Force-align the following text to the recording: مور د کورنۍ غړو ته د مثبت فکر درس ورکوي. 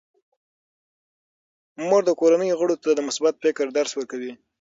مور 1.87 2.01
د 2.05 2.11
کورنۍ 2.19 2.49
غړو 2.59 2.75
ته 2.83 2.89
د 2.93 2.99
مثبت 3.07 3.33
فکر 3.43 3.65
درس 3.77 3.91
ورکوي. 3.95 4.33